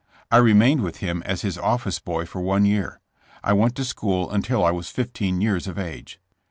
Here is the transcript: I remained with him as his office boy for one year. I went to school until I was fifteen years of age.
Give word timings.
I 0.31 0.37
remained 0.37 0.81
with 0.81 0.97
him 0.97 1.21
as 1.27 1.43
his 1.43 1.59
office 1.59 1.99
boy 1.99 2.25
for 2.25 2.41
one 2.41 2.65
year. 2.65 2.99
I 3.43 3.53
went 3.53 3.75
to 3.75 3.85
school 3.85 4.31
until 4.31 4.65
I 4.65 4.71
was 4.71 4.89
fifteen 4.89 5.41
years 5.41 5.67
of 5.67 5.77
age. 5.77 6.19